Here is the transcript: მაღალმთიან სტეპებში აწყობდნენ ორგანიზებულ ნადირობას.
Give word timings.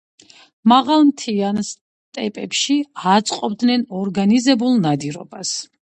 მაღალმთიან 0.71 1.59
სტეპებში 1.67 2.77
აწყობდნენ 3.15 3.87
ორგანიზებულ 4.03 4.85
ნადირობას. 4.87 5.53